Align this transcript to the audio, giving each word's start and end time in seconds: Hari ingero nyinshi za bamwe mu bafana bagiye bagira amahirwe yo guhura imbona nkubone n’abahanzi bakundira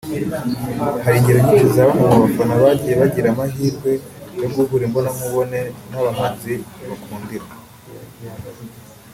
Hari 1.03 1.15
ingero 1.19 1.39
nyinshi 1.45 1.73
za 1.75 1.83
bamwe 1.87 2.05
mu 2.11 2.17
bafana 2.23 2.53
bagiye 2.63 2.93
bagira 3.01 3.27
amahirwe 3.33 3.91
yo 4.41 4.47
guhura 4.53 4.83
imbona 4.87 5.09
nkubone 5.15 5.59
n’abahanzi 5.89 6.51
bakundira 6.89 7.47